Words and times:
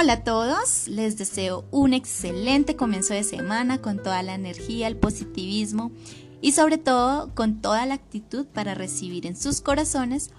Hola 0.00 0.14
a 0.14 0.24
todos, 0.24 0.88
les 0.88 1.18
deseo 1.18 1.66
un 1.70 1.92
excelente 1.92 2.74
comienzo 2.74 3.12
de 3.12 3.22
semana 3.22 3.82
con 3.82 4.02
toda 4.02 4.22
la 4.22 4.34
energía, 4.34 4.86
el 4.86 4.96
positivismo 4.96 5.92
y 6.40 6.52
sobre 6.52 6.78
todo 6.78 7.34
con 7.34 7.60
toda 7.60 7.84
la 7.84 7.96
actitud 7.96 8.46
para 8.46 8.74
recibir 8.74 9.26
en 9.26 9.36
sus 9.36 9.60
corazones 9.60 10.30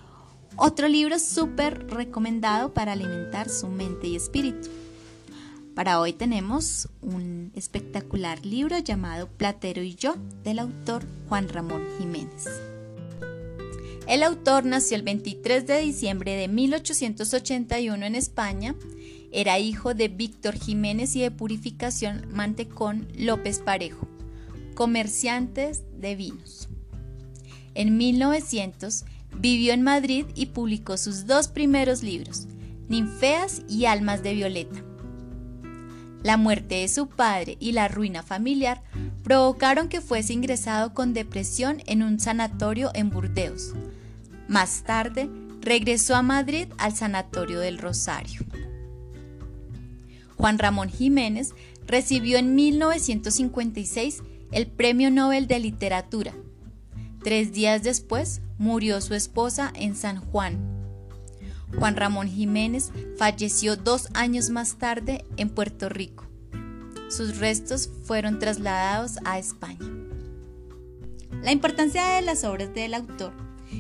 otro 0.56 0.88
libro 0.88 1.20
súper 1.20 1.86
recomendado 1.90 2.74
para 2.74 2.94
alimentar 2.94 3.50
su 3.50 3.68
mente 3.68 4.08
y 4.08 4.16
espíritu. 4.16 4.68
Para 5.76 6.00
hoy 6.00 6.14
tenemos 6.14 6.90
un 7.04 7.52
espectacular 7.54 8.44
libro 8.44 8.80
llamado 8.80 9.28
Platero 9.28 9.84
y 9.84 9.94
yo 9.94 10.16
del 10.44 10.58
autor 10.58 11.06
Juan 11.30 11.48
Ramón 11.48 11.86
Jiménez. 12.00 12.48
El 14.08 14.24
autor 14.24 14.66
nació 14.66 14.98
el 14.98 15.04
23 15.04 15.68
de 15.68 15.82
diciembre 15.82 16.36
de 16.36 16.48
1881 16.48 18.04
en 18.04 18.16
España. 18.16 18.76
Era 19.32 19.60
hijo 19.60 19.94
de 19.94 20.10
Víctor 20.10 20.56
Jiménez 20.56 21.16
y 21.16 21.22
de 21.22 21.32
Purificación 21.32 22.28
Mantecón 22.32 23.08
López 23.16 23.60
Parejo, 23.60 24.08
comerciantes 24.76 25.84
de 25.98 26.16
vinos. 26.16 26.68
En 27.74 27.98
1900 27.98 29.06
vivió 29.38 29.74
en 29.74 29.82
Madrid 29.82 30.26
y 30.36 30.48
publicó 30.48 30.98
sus 30.98 31.26
dos 31.26 31.48
primeros 31.48 32.04
libros, 32.04 32.48
Ninfeas 32.90 33.62
y 33.70 33.86
Almas 33.86 34.22
de 34.22 34.34
Violeta. 34.34 34.84
La 36.24 36.38
muerte 36.38 36.76
de 36.76 36.88
su 36.88 37.08
padre 37.08 37.58
y 37.60 37.72
la 37.72 37.88
ruina 37.88 38.22
familiar 38.22 38.84
provocaron 39.24 39.88
que 39.88 40.02
fuese 40.02 40.34
ingresado 40.34 40.94
con 40.94 41.14
depresión 41.14 41.82
en 41.88 42.04
un 42.04 42.20
sanatorio 42.20 42.92
en 42.94 43.10
Burdeos. 43.10 43.74
Más 44.48 44.84
tarde, 44.84 45.30
regresó 45.62 46.16
a 46.16 46.22
Madrid 46.22 46.68
al 46.78 46.94
Sanatorio 46.94 47.60
del 47.60 47.78
Rosario. 47.78 48.42
Juan 50.42 50.58
Ramón 50.58 50.90
Jiménez 50.90 51.54
recibió 51.86 52.40
en 52.40 52.56
1956 52.56 54.24
el 54.52 54.66
Premio 54.66 55.12
Nobel 55.12 55.46
de 55.46 55.60
Literatura. 55.60 56.34
Tres 57.24 57.54
días 57.54 57.84
después 57.84 58.42
murió 58.58 59.02
su 59.02 59.14
esposa 59.14 59.72
en 59.76 59.96
San 59.96 60.20
Juan. 60.20 60.58
Juan 61.78 61.96
Ramón 61.96 62.28
Jiménez 62.28 62.92
falleció 63.20 63.76
dos 63.76 64.08
años 64.16 64.50
más 64.50 64.80
tarde 64.80 65.24
en 65.38 65.52
Puerto 65.52 65.90
Rico. 65.90 66.26
Sus 67.12 67.38
restos 67.38 67.92
fueron 68.06 68.40
trasladados 68.40 69.20
a 69.24 69.38
España. 69.38 69.92
La 71.44 71.52
importancia 71.52 72.16
de 72.16 72.24
las 72.24 72.44
obras 72.46 72.74
del 72.74 72.96
autor, 72.96 73.34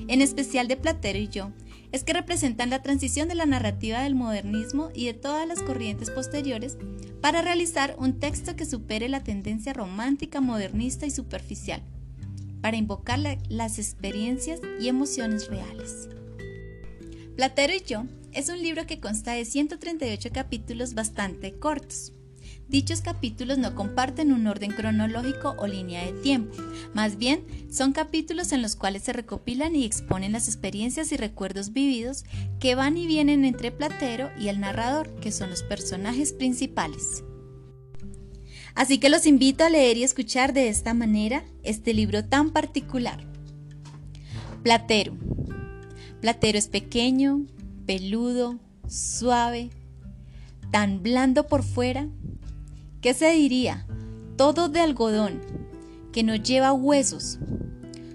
en 0.07 0.21
especial 0.21 0.67
de 0.67 0.77
Platero 0.77 1.17
y 1.17 1.27
yo, 1.27 1.51
es 1.91 2.03
que 2.03 2.13
representan 2.13 2.69
la 2.69 2.81
transición 2.81 3.27
de 3.27 3.35
la 3.35 3.45
narrativa 3.45 4.01
del 4.01 4.15
modernismo 4.15 4.89
y 4.93 5.05
de 5.05 5.13
todas 5.13 5.47
las 5.47 5.61
corrientes 5.61 6.09
posteriores 6.09 6.77
para 7.21 7.41
realizar 7.41 7.95
un 7.97 8.19
texto 8.19 8.55
que 8.55 8.65
supere 8.65 9.09
la 9.09 9.23
tendencia 9.23 9.73
romántica, 9.73 10.41
modernista 10.41 11.05
y 11.05 11.11
superficial, 11.11 11.81
para 12.61 12.77
invocar 12.77 13.19
las 13.49 13.79
experiencias 13.79 14.61
y 14.79 14.87
emociones 14.87 15.49
reales. 15.49 16.09
Platero 17.35 17.73
y 17.73 17.81
yo 17.81 18.05
es 18.31 18.49
un 18.49 18.61
libro 18.61 18.85
que 18.85 18.99
consta 18.99 19.33
de 19.33 19.45
138 19.45 20.29
capítulos 20.31 20.93
bastante 20.93 21.53
cortos. 21.59 22.13
Dichos 22.71 23.01
capítulos 23.01 23.57
no 23.57 23.75
comparten 23.75 24.31
un 24.31 24.47
orden 24.47 24.71
cronológico 24.71 25.55
o 25.59 25.67
línea 25.67 26.05
de 26.05 26.13
tiempo, 26.13 26.55
más 26.93 27.17
bien 27.17 27.45
son 27.69 27.91
capítulos 27.91 28.53
en 28.53 28.61
los 28.61 28.77
cuales 28.77 29.03
se 29.03 29.11
recopilan 29.11 29.75
y 29.75 29.83
exponen 29.83 30.31
las 30.31 30.47
experiencias 30.47 31.11
y 31.11 31.17
recuerdos 31.17 31.73
vividos 31.73 32.23
que 32.61 32.75
van 32.75 32.95
y 32.95 33.07
vienen 33.07 33.43
entre 33.43 33.73
Platero 33.73 34.29
y 34.39 34.47
el 34.47 34.61
narrador, 34.61 35.13
que 35.19 35.33
son 35.33 35.49
los 35.49 35.63
personajes 35.63 36.31
principales. 36.31 37.25
Así 38.73 38.99
que 38.99 39.09
los 39.09 39.25
invito 39.25 39.65
a 39.65 39.69
leer 39.69 39.97
y 39.97 40.05
escuchar 40.05 40.53
de 40.53 40.69
esta 40.69 40.93
manera 40.93 41.43
este 41.63 41.93
libro 41.93 42.23
tan 42.23 42.51
particular. 42.51 43.21
Platero 44.63 45.17
Platero 46.21 46.57
es 46.57 46.69
pequeño, 46.69 47.47
peludo, 47.85 48.59
suave, 48.87 49.71
tan 50.71 51.03
blando 51.03 51.47
por 51.47 51.63
fuera. 51.63 52.07
¿Qué 53.01 53.15
se 53.15 53.31
diría? 53.31 53.87
Todo 54.37 54.69
de 54.69 54.79
algodón, 54.79 55.41
que 56.13 56.21
no 56.21 56.35
lleva 56.35 56.71
huesos. 56.71 57.39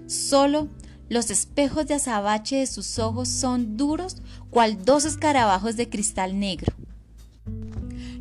Solo 0.07 0.69
los 1.09 1.29
espejos 1.29 1.87
de 1.87 1.95
azabache 1.95 2.57
de 2.57 2.67
sus 2.67 2.97
ojos 2.97 3.27
son 3.27 3.75
duros 3.75 4.17
cual 4.49 4.85
dos 4.85 5.03
escarabajos 5.03 5.75
de 5.75 5.89
cristal 5.89 6.39
negro. 6.39 6.73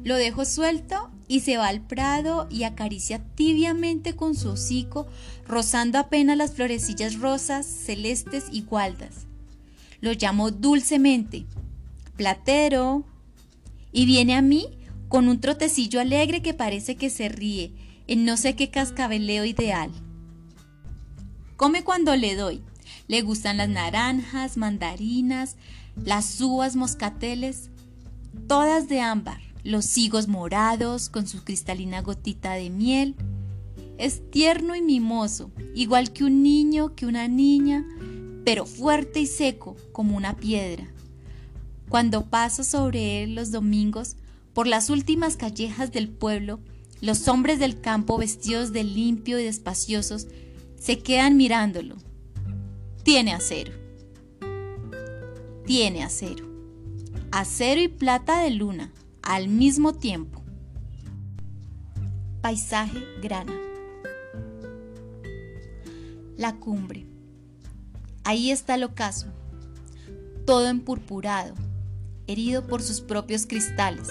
Lo 0.03 0.17
dejo 0.17 0.45
suelto 0.45 1.11
y 1.29 1.41
se 1.41 1.57
va 1.57 1.69
al 1.69 1.81
prado 1.81 2.49
y 2.51 2.65
acaricia 2.65 3.25
tibiamente 3.37 4.15
con 4.15 4.35
su 4.35 4.51
hocico, 4.51 5.07
rozando 5.47 5.99
apenas 5.99 6.37
las 6.37 6.53
florecillas 6.53 7.19
rosas, 7.21 7.67
celestes 7.67 8.47
y 8.51 8.63
gualdas. 8.63 9.27
Lo 10.01 10.13
llamo 10.13 10.51
dulcemente, 10.51 11.47
Platero, 12.17 13.05
y 13.93 14.05
viene 14.07 14.35
a 14.37 14.43
mí 14.43 14.69
con 15.09 15.29
un 15.29 15.41
trotecillo 15.41 16.01
alegre 16.01 16.43
que 16.43 16.55
parece 16.55 16.97
que 16.97 17.11
se 17.11 17.29
ríe 17.29 17.73
en 18.07 18.25
no 18.25 18.37
sé 18.37 18.55
qué 18.55 18.71
cascabeleo 18.71 19.45
ideal. 19.45 19.91
Come 21.57 21.85
cuando 21.85 22.15
le 22.17 22.37
doy. 22.37 22.63
Le 23.09 23.23
gustan 23.23 23.57
las 23.57 23.69
naranjas, 23.69 24.57
mandarinas, 24.57 25.57
las 25.97 26.41
uvas 26.41 26.77
moscateles, 26.77 27.71
todas 28.49 28.89
de 28.89 29.01
ámbar, 29.01 29.41
los 29.65 29.97
higos 29.97 30.29
morados 30.29 31.09
con 31.09 31.27
su 31.27 31.45
cristalina 31.45 32.03
gotita 32.03 32.53
de 32.55 32.71
miel. 32.71 33.15
Es 33.97 34.29
tierno 34.31 34.75
y 34.75 34.83
mimoso, 34.83 35.51
igual 35.75 36.13
que 36.13 36.25
un 36.25 36.43
niño, 36.43 36.95
que 36.95 37.07
una 37.07 37.29
niña, 37.29 37.85
pero 38.45 38.67
fuerte 38.67 39.21
y 39.21 39.27
seco 39.27 39.77
como 39.93 40.17
una 40.17 40.37
piedra. 40.37 40.87
Cuando 41.89 42.27
paso 42.27 42.65
sobre 42.65 43.23
él 43.23 43.35
los 43.35 43.53
domingos, 43.53 44.17
por 44.57 44.67
las 44.67 44.89
últimas 44.89 45.37
callejas 45.37 45.93
del 45.93 46.09
pueblo, 46.09 46.61
los 47.03 47.29
hombres 47.29 47.59
del 47.59 47.79
campo 47.79 48.17
vestidos 48.17 48.73
de 48.73 48.85
limpio 48.85 49.39
y 49.39 49.45
despaciosos 49.45 50.29
se 50.81 51.01
quedan 51.01 51.37
mirándolo. 51.37 51.97
Tiene 53.03 53.35
acero. 53.35 53.75
Tiene 55.67 56.03
acero. 56.03 56.47
Acero 57.33 57.83
y 57.83 57.89
plata 57.89 58.41
de 58.41 58.49
luna 58.49 58.95
al 59.21 59.49
mismo 59.49 59.93
tiempo. 59.93 60.43
Paisaje 62.41 63.05
grana. 63.21 63.53
La 66.39 66.57
cumbre. 66.57 67.05
Ahí 68.25 68.51
está 68.51 68.77
el 68.77 68.85
ocaso, 68.85 69.27
todo 70.47 70.67
empurpurado, 70.67 71.53
herido 72.27 72.67
por 72.67 72.81
sus 72.83 73.03
propios 73.03 73.45
cristales, 73.45 74.09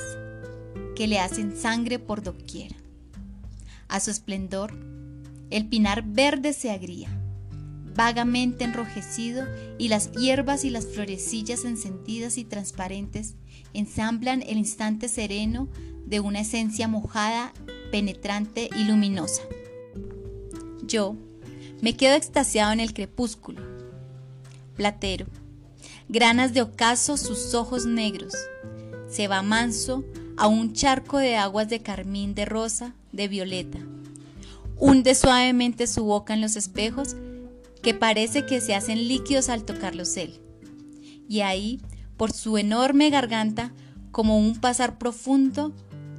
que 0.96 1.08
le 1.08 1.20
hacen 1.20 1.56
sangre 1.56 2.00
por 2.00 2.24
doquiera. 2.24 2.76
A 3.88 4.00
su 4.00 4.12
esplendor, 4.12 4.74
el 5.52 5.68
pinar 5.68 6.04
verde 6.04 6.54
se 6.54 6.72
agría, 6.72 7.10
vagamente 7.96 8.64
enrojecido, 8.64 9.46
y 9.78 9.90
las 9.90 10.12
hierbas 10.14 10.66
y 10.66 10.70
las 10.70 10.88
florecillas 10.88 11.66
encendidas 11.66 12.38
y 12.38 12.46
transparentes 12.46 13.36
ensamblan 13.74 14.42
el 14.42 14.58
instante 14.58 15.08
sereno 15.08 15.68
de 16.06 16.20
una 16.20 16.42
esencia 16.42 16.88
mojada, 16.88 17.54
penetrante 17.92 18.70
y 18.76 18.86
luminosa. 18.86 19.44
Yo 20.84 21.16
me 21.82 21.96
quedo 21.96 22.16
extasiado 22.16 22.72
en 22.72 22.80
el 22.80 22.94
crepúsculo, 22.94 23.62
platero. 24.76 25.28
Granas 26.08 26.54
de 26.54 26.62
ocaso 26.62 27.18
sus 27.18 27.54
ojos 27.54 27.86
negros. 27.86 28.34
Se 29.10 29.28
va 29.28 29.42
manso 29.42 30.04
a 30.38 30.48
un 30.48 30.74
charco 30.74 31.18
de 31.18 31.36
aguas 31.36 31.70
de 31.70 31.82
carmín, 31.82 32.36
de 32.36 32.46
rosa, 32.46 32.94
de 33.12 33.28
violeta. 33.28 33.80
Hunde 34.78 35.16
suavemente 35.16 35.88
su 35.88 36.04
boca 36.04 36.34
en 36.34 36.42
los 36.42 36.56
espejos 36.56 37.16
que 37.82 37.94
parece 37.94 38.46
que 38.46 38.62
se 38.62 38.76
hacen 38.76 39.08
líquidos 39.08 39.50
al 39.50 39.64
tocarlos 39.64 40.18
él. 40.18 40.40
Y 41.30 41.42
ahí, 41.42 41.80
por 42.18 42.32
su 42.32 42.58
enorme 42.58 43.10
garganta, 43.10 43.72
como 44.12 44.38
un 44.38 44.60
pasar 44.60 44.98
profundo 44.98 45.74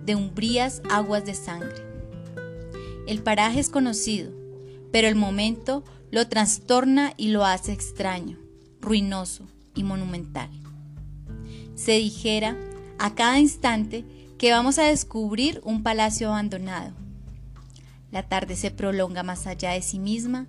de 0.04 0.14
umbrías 0.14 0.82
aguas 0.90 1.24
de 1.24 1.34
sangre. 1.34 1.84
El 3.06 3.22
paraje 3.22 3.60
es 3.60 3.68
conocido, 3.68 4.32
pero 4.92 5.08
el 5.08 5.16
momento 5.16 5.84
lo 6.10 6.28
trastorna 6.28 7.12
y 7.16 7.28
lo 7.28 7.44
hace 7.44 7.72
extraño 7.72 8.38
ruinoso 8.80 9.44
y 9.74 9.82
monumental. 9.82 10.48
Se 11.74 11.92
dijera 11.92 12.56
a 12.98 13.14
cada 13.14 13.38
instante 13.38 14.04
que 14.38 14.52
vamos 14.52 14.78
a 14.78 14.84
descubrir 14.84 15.60
un 15.64 15.82
palacio 15.82 16.28
abandonado. 16.28 16.94
La 18.10 18.22
tarde 18.22 18.56
se 18.56 18.70
prolonga 18.70 19.22
más 19.22 19.46
allá 19.46 19.72
de 19.72 19.82
sí 19.82 19.98
misma 19.98 20.46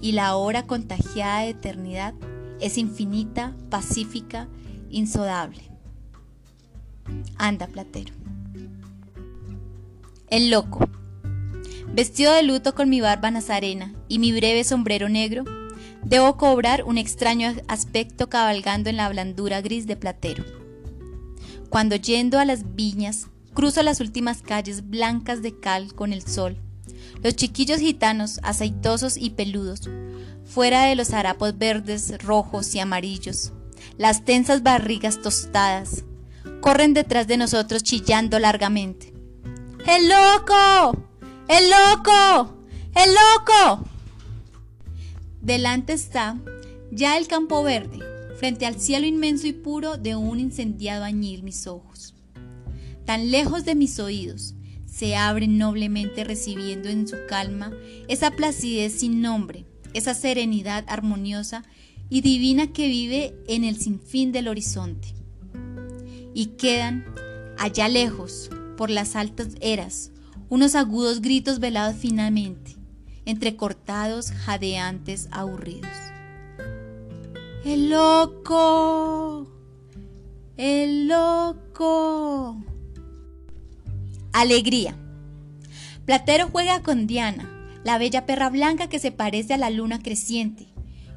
y 0.00 0.12
la 0.12 0.36
hora 0.36 0.66
contagiada 0.66 1.40
de 1.40 1.50
eternidad 1.50 2.14
es 2.60 2.78
infinita, 2.78 3.54
pacífica, 3.70 4.48
insodable. 4.90 5.62
Anda, 7.36 7.66
Platero. 7.66 8.14
El 10.28 10.50
loco. 10.50 10.88
Vestido 11.92 12.32
de 12.32 12.42
luto 12.42 12.74
con 12.74 12.88
mi 12.88 13.00
barba 13.00 13.30
nazarena 13.30 13.94
y 14.08 14.18
mi 14.18 14.32
breve 14.32 14.64
sombrero 14.64 15.08
negro, 15.08 15.44
debo 16.02 16.36
cobrar 16.36 16.82
un 16.84 16.98
extraño 16.98 17.54
aspecto 17.68 18.28
cabalgando 18.28 18.90
en 18.90 18.96
la 18.96 19.08
blandura 19.08 19.60
gris 19.60 19.86
de 19.86 19.96
Platero. 19.96 20.63
Cuando 21.74 21.96
yendo 21.96 22.38
a 22.38 22.44
las 22.44 22.76
viñas, 22.76 23.26
cruzo 23.52 23.82
las 23.82 23.98
últimas 23.98 24.42
calles 24.42 24.88
blancas 24.88 25.42
de 25.42 25.58
cal 25.58 25.92
con 25.92 26.12
el 26.12 26.22
sol, 26.22 26.56
los 27.20 27.34
chiquillos 27.34 27.80
gitanos, 27.80 28.38
aceitosos 28.44 29.16
y 29.16 29.30
peludos, 29.30 29.80
fuera 30.44 30.84
de 30.84 30.94
los 30.94 31.12
harapos 31.12 31.58
verdes, 31.58 32.22
rojos 32.22 32.76
y 32.76 32.78
amarillos, 32.78 33.52
las 33.98 34.24
tensas 34.24 34.62
barrigas 34.62 35.20
tostadas, 35.20 36.04
corren 36.60 36.94
detrás 36.94 37.26
de 37.26 37.38
nosotros 37.38 37.82
chillando 37.82 38.38
largamente. 38.38 39.12
¡El 39.84 40.08
loco! 40.08 41.08
¡El 41.48 41.70
loco! 41.70 42.56
¡El 42.94 43.10
loco! 43.14 43.84
Delante 45.40 45.94
está 45.94 46.36
ya 46.92 47.18
el 47.18 47.26
campo 47.26 47.64
verde, 47.64 47.98
frente 48.38 48.66
al 48.66 48.80
cielo 48.80 49.06
inmenso 49.06 49.46
y 49.46 49.52
puro 49.52 49.96
de 49.96 50.16
un 50.16 50.40
incendiado 50.40 51.04
añil 51.04 51.42
mis 51.42 51.66
ojos. 51.66 52.14
Tan 53.04 53.30
lejos 53.30 53.64
de 53.64 53.74
mis 53.74 53.98
oídos, 53.98 54.54
se 54.86 55.16
abren 55.16 55.58
noblemente 55.58 56.22
recibiendo 56.22 56.88
en 56.88 57.08
su 57.08 57.16
calma 57.28 57.72
esa 58.08 58.30
placidez 58.30 58.92
sin 58.92 59.20
nombre, 59.20 59.66
esa 59.92 60.14
serenidad 60.14 60.84
armoniosa 60.88 61.64
y 62.08 62.20
divina 62.20 62.68
que 62.68 62.86
vive 62.86 63.34
en 63.48 63.64
el 63.64 63.76
sinfín 63.76 64.30
del 64.30 64.48
horizonte. 64.48 65.08
Y 66.32 66.46
quedan, 66.58 67.04
allá 67.58 67.88
lejos, 67.88 68.50
por 68.76 68.90
las 68.90 69.16
altas 69.16 69.56
eras, 69.60 70.12
unos 70.48 70.74
agudos 70.74 71.20
gritos 71.20 71.58
velados 71.58 71.96
finamente, 71.96 72.76
entrecortados, 73.24 74.30
jadeantes, 74.30 75.28
aburridos. 75.30 76.13
¡El 77.64 77.88
loco! 77.88 79.46
¡El 80.58 81.08
loco! 81.08 82.62
Alegría. 84.34 84.94
Platero 86.04 86.50
juega 86.52 86.82
con 86.82 87.06
Diana, 87.06 87.48
la 87.82 87.96
bella 87.96 88.26
perra 88.26 88.50
blanca 88.50 88.90
que 88.90 88.98
se 88.98 89.12
parece 89.12 89.54
a 89.54 89.56
la 89.56 89.70
luna 89.70 89.98
creciente, 89.98 90.66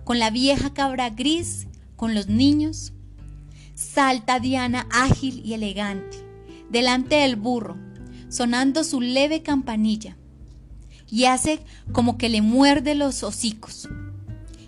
con 0.06 0.20
la 0.20 0.30
vieja 0.30 0.74
cabra 0.74 1.10
gris, 1.10 1.68
con 1.98 2.16
los 2.16 2.30
niños. 2.30 2.94
Salta 3.76 4.40
Diana 4.40 4.88
ágil 4.90 5.42
y 5.44 5.54
elegante, 5.54 6.16
delante 6.70 7.16
del 7.16 7.36
burro, 7.36 7.76
sonando 8.30 8.86
su 8.86 9.02
leve 9.02 9.44
campanilla, 9.44 10.16
y 11.12 11.26
hace 11.26 11.60
como 11.92 12.18
que 12.18 12.30
le 12.30 12.42
muerde 12.42 12.96
los 12.96 13.24
hocicos. 13.24 13.90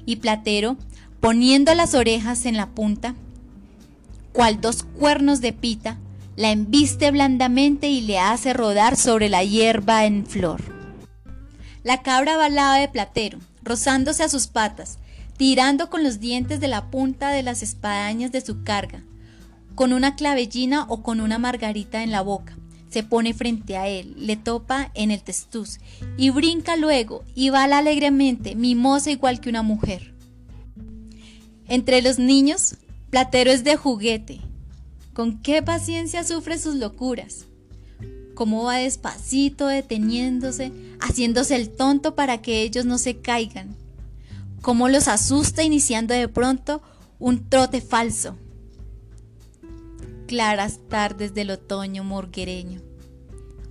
Y 0.05 0.17
Platero, 0.17 0.75
poniendo 1.19 1.73
las 1.75 1.93
orejas 1.93 2.45
en 2.45 2.57
la 2.57 2.67
punta, 2.67 3.15
cual 4.31 4.61
dos 4.61 4.83
cuernos 4.83 5.41
de 5.41 5.53
pita, 5.53 5.97
la 6.35 6.51
embiste 6.51 7.11
blandamente 7.11 7.89
y 7.89 8.01
le 8.01 8.19
hace 8.19 8.53
rodar 8.53 8.95
sobre 8.95 9.27
la 9.27 9.43
hierba 9.43 10.05
en 10.05 10.25
flor. 10.25 10.61
La 11.83 12.01
cabra 12.01 12.49
lado 12.49 12.79
de 12.79 12.87
Platero, 12.87 13.39
rozándose 13.63 14.23
a 14.23 14.29
sus 14.29 14.47
patas, 14.47 14.99
tirando 15.37 15.89
con 15.89 16.03
los 16.03 16.19
dientes 16.19 16.59
de 16.59 16.67
la 16.67 16.89
punta 16.89 17.29
de 17.29 17.43
las 17.43 17.63
espadañas 17.63 18.31
de 18.31 18.41
su 18.41 18.63
carga, 18.63 19.03
con 19.75 19.93
una 19.93 20.15
clavellina 20.15 20.85
o 20.87 21.03
con 21.03 21.19
una 21.21 21.37
margarita 21.37 22.03
en 22.03 22.11
la 22.11 22.21
boca. 22.21 22.57
Se 22.89 23.03
pone 23.03 23.33
frente 23.33 23.77
a 23.77 23.87
él, 23.87 24.15
le 24.17 24.35
topa 24.35 24.91
en 24.95 25.11
el 25.11 25.21
testuz 25.21 25.79
y 26.17 26.31
brinca 26.31 26.75
luego 26.75 27.23
y 27.35 27.49
bala 27.49 27.77
alegremente, 27.77 28.55
mimosa 28.55 29.11
igual 29.11 29.39
que 29.39 29.49
una 29.49 29.61
mujer. 29.61 30.18
Entre 31.69 32.01
los 32.01 32.19
niños, 32.19 32.75
Platero 33.09 33.51
es 33.51 33.63
de 33.63 33.77
juguete. 33.77 34.41
Con 35.13 35.41
qué 35.41 35.63
paciencia 35.63 36.23
sufre 36.23 36.59
sus 36.59 36.75
locuras. 36.75 37.45
Cómo 38.35 38.63
va 38.63 38.77
despacito, 38.77 39.67
deteniéndose, 39.67 40.71
haciéndose 40.99 41.55
el 41.55 41.69
tonto 41.69 42.15
para 42.15 42.41
que 42.41 42.61
ellos 42.61 42.85
no 42.85 42.97
se 42.97 43.17
caigan 43.17 43.75
cómo 44.61 44.89
los 44.89 45.07
asusta 45.07 45.63
iniciando 45.63 46.13
de 46.13 46.27
pronto 46.27 46.81
un 47.17 47.49
trote 47.49 47.81
falso. 47.81 48.35
Claras 50.27 50.79
tardes 50.89 51.33
del 51.33 51.51
otoño 51.51 52.03
morguereño, 52.03 52.81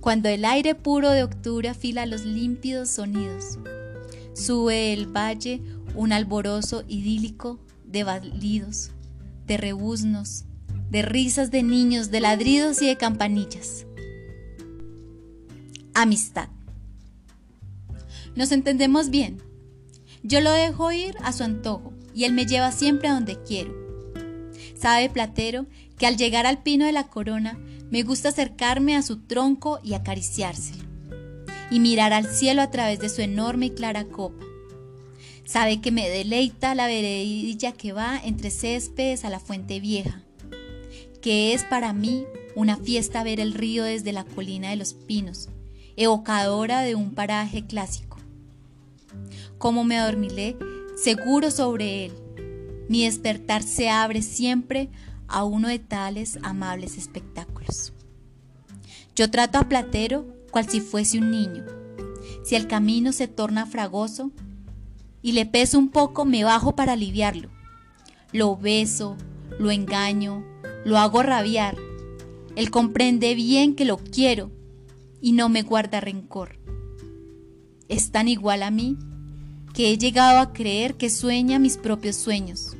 cuando 0.01 0.29
el 0.29 0.45
aire 0.45 0.75
puro 0.75 1.11
de 1.11 1.23
octubre 1.23 1.69
afila 1.69 2.05
los 2.05 2.25
límpidos 2.25 2.89
sonidos. 2.89 3.59
Sube 4.33 4.93
el 4.93 5.07
valle 5.07 5.61
un 5.95 6.11
alborozo 6.11 6.83
idílico 6.87 7.59
de 7.89 8.03
balidos, 8.03 8.91
de 9.47 9.57
rebuznos, 9.57 10.45
de 10.89 11.01
risas 11.01 11.51
de 11.51 11.63
niños, 11.63 12.11
de 12.11 12.21
ladridos 12.21 12.81
y 12.81 12.87
de 12.87 12.97
campanillas. 12.97 13.85
Amistad. 15.93 16.49
Nos 18.35 18.51
entendemos 18.51 19.09
bien, 19.09 19.41
yo 20.23 20.39
lo 20.41 20.51
dejo 20.51 20.91
ir 20.91 21.15
a 21.23 21.33
su 21.33 21.43
antojo 21.43 21.93
y 22.13 22.25
él 22.25 22.33
me 22.33 22.45
lleva 22.45 22.71
siempre 22.71 23.07
a 23.07 23.13
donde 23.13 23.41
quiero. 23.43 23.73
Sabe 24.79 25.09
Platero 25.09 25.65
que 25.97 26.07
al 26.07 26.15
llegar 26.15 26.45
al 26.45 26.61
pino 26.61 26.85
de 26.85 26.91
la 26.91 27.07
corona 27.07 27.59
me 27.89 28.03
gusta 28.03 28.29
acercarme 28.29 28.95
a 28.95 29.01
su 29.01 29.17
tronco 29.17 29.79
y 29.83 29.93
acariciárselo, 29.93 30.83
y 31.71 31.79
mirar 31.79 32.13
al 32.13 32.27
cielo 32.27 32.61
a 32.61 32.69
través 32.69 32.99
de 32.99 33.09
su 33.09 33.21
enorme 33.21 33.67
y 33.67 33.71
clara 33.71 34.05
copa. 34.05 34.45
Sabe 35.49 35.81
que 35.81 35.91
me 35.91 36.07
deleita 36.09 36.75
la 36.75 36.85
veredilla 36.85 37.71
que 37.71 37.91
va 37.91 38.19
entre 38.23 38.51
céspedes 38.51 39.25
a 39.25 39.29
la 39.29 39.39
fuente 39.39 39.79
vieja, 39.79 40.21
que 41.21 41.53
es 41.53 41.63
para 41.63 41.91
mí 41.93 42.25
una 42.55 42.77
fiesta 42.77 43.23
ver 43.23 43.39
el 43.39 43.53
río 43.53 43.83
desde 43.83 44.13
la 44.13 44.25
colina 44.25 44.69
de 44.69 44.75
los 44.75 44.93
pinos, 44.93 45.49
evocadora 45.95 46.81
de 46.81 46.93
un 46.93 47.15
paraje 47.15 47.65
clásico 47.65 48.09
cómo 49.59 49.83
me 49.83 49.99
adormilé, 49.99 50.57
seguro 50.95 51.51
sobre 51.51 52.05
él. 52.05 52.13
Mi 52.87 53.05
despertar 53.05 53.61
se 53.61 53.89
abre 53.89 54.23
siempre 54.23 54.89
a 55.27 55.43
uno 55.43 55.67
de 55.67 55.77
tales 55.77 56.39
amables 56.41 56.97
espectáculos. 56.97 57.93
Yo 59.15 59.29
trato 59.29 59.59
a 59.59 59.69
Platero 59.69 60.25
cual 60.49 60.67
si 60.67 60.81
fuese 60.81 61.19
un 61.19 61.29
niño. 61.29 61.65
Si 62.43 62.55
el 62.55 62.67
camino 62.67 63.11
se 63.11 63.27
torna 63.27 63.67
fragoso 63.67 64.31
y 65.21 65.33
le 65.33 65.45
peso 65.45 65.77
un 65.77 65.89
poco, 65.89 66.25
me 66.25 66.43
bajo 66.43 66.75
para 66.75 66.93
aliviarlo. 66.93 67.49
Lo 68.31 68.55
beso, 68.55 69.17
lo 69.59 69.71
engaño, 69.71 70.45
lo 70.85 70.97
hago 70.97 71.23
rabiar. 71.23 71.77
Él 72.55 72.71
comprende 72.71 73.35
bien 73.35 73.75
que 73.75 73.85
lo 73.85 73.97
quiero 73.97 74.51
y 75.21 75.33
no 75.33 75.49
me 75.49 75.61
guarda 75.61 75.99
rencor. 75.99 76.59
Es 77.87 78.11
tan 78.11 78.27
igual 78.27 78.63
a 78.63 78.71
mí 78.71 78.97
que 79.73 79.91
he 79.91 79.97
llegado 79.97 80.39
a 80.39 80.53
creer 80.53 80.95
que 80.95 81.09
sueña 81.09 81.59
mis 81.59 81.77
propios 81.77 82.15
sueños. 82.15 82.75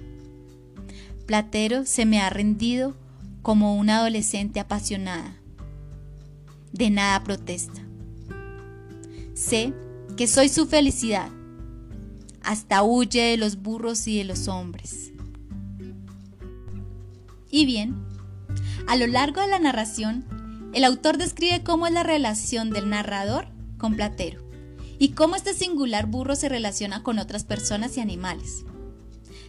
Platero 1.26 1.86
se 1.86 2.06
me 2.06 2.20
ha 2.20 2.30
rendido 2.30 2.96
como 3.42 3.76
una 3.76 3.98
adolescente 3.98 4.60
apasionada. 4.60 5.36
De 6.72 6.90
nada 6.90 7.24
protesta. 7.24 7.82
Sé 9.34 9.74
que 10.18 10.28
soy 10.28 10.50
su 10.50 10.68
felicidad. 10.68 11.30
Hasta 12.44 12.84
huye 12.84 13.22
de 13.22 13.38
los 13.38 13.62
burros 13.62 14.08
y 14.08 14.18
de 14.18 14.24
los 14.24 14.48
hombres. 14.48 15.12
Y 17.52 17.66
bien, 17.66 17.96
a 18.88 18.96
lo 18.96 19.08
largo 19.08 19.42
de 19.42 19.48
la 19.48 19.60
narración, 19.60 20.26
el 20.74 20.84
autor 20.84 21.18
describe 21.18 21.64
cómo 21.64 21.88
es 21.88 21.94
la 21.94 22.04
relación 22.04 22.70
del 22.70 22.90
narrador 22.90 23.48
con 23.78 23.96
Platero 23.96 24.42
y 25.00 25.10
cómo 25.10 25.36
este 25.36 25.54
singular 25.54 26.06
burro 26.06 26.36
se 26.36 26.50
relaciona 26.50 27.02
con 27.02 27.18
otras 27.18 27.44
personas 27.44 27.98
y 27.98 28.02
animales. 28.02 28.66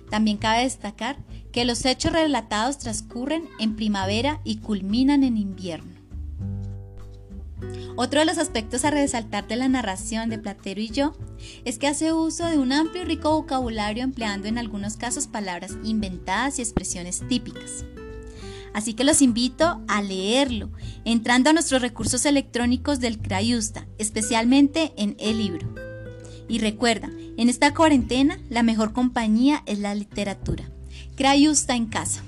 También 0.09 0.39
cabe 0.39 0.63
destacar 0.63 1.19
que 1.53 1.65
los 1.65 1.85
hechos 1.85 2.13
relatados 2.13 2.79
transcurren 2.79 3.49
en 3.59 3.77
primavera 3.77 4.41
y 4.45 4.57
culminan 4.59 5.25
en 5.25 5.37
invierno. 5.37 6.00
Otro 8.03 8.21
de 8.21 8.25
los 8.25 8.39
aspectos 8.39 8.87
a 8.87 8.91
resaltar 8.91 9.47
de 9.47 9.57
la 9.57 9.69
narración 9.69 10.31
de 10.31 10.39
Platero 10.39 10.81
y 10.81 10.89
yo 10.89 11.13
es 11.67 11.77
que 11.77 11.87
hace 11.87 12.15
uso 12.15 12.47
de 12.47 12.57
un 12.57 12.73
amplio 12.73 13.03
y 13.03 13.05
rico 13.05 13.31
vocabulario 13.31 14.03
empleando 14.03 14.49
en 14.49 14.57
algunos 14.57 14.97
casos 14.97 15.27
palabras 15.27 15.77
inventadas 15.85 16.59
y 16.59 16.63
expresiones 16.63 17.23
típicas. 17.29 17.85
Así 18.73 18.95
que 18.95 19.05
los 19.05 19.21
invito 19.21 19.83
a 19.87 20.01
leerlo, 20.01 20.71
entrando 21.05 21.51
a 21.51 21.53
nuestros 21.53 21.83
recursos 21.83 22.25
electrónicos 22.25 23.01
del 23.01 23.19
Crayusta, 23.19 23.87
especialmente 23.99 24.95
en 24.97 25.15
el 25.19 25.37
libro. 25.37 25.69
Y 26.49 26.59
recuerda, 26.59 27.11
en 27.37 27.51
esta 27.51 27.75
cuarentena 27.75 28.41
la 28.49 28.63
mejor 28.63 28.95
compañía 28.95 29.63
es 29.67 29.79
la 29.79 29.95
literatura. 29.95 30.71
Crayusta 31.17 31.77
en 31.77 31.85
casa. 31.85 32.23